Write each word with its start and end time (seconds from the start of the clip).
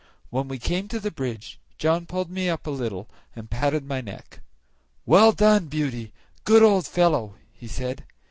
When 0.31 0.47
we 0.47 0.57
came 0.57 0.87
to 0.87 0.99
the 0.99 1.11
bridge 1.11 1.59
John 1.77 2.07
pulled 2.07 2.31
me 2.31 2.49
up 2.49 2.65
a 2.65 2.71
little 2.71 3.07
and 3.35 3.51
patted 3.51 3.85
my 3.85 4.01
neck. 4.01 4.39
"Well 5.05 5.31
done, 5.31 5.67
Beauty! 5.67 6.11
good 6.43 6.63
old 6.63 6.87
fellow," 6.87 7.35
he 7.53 7.67
said. 7.67 8.03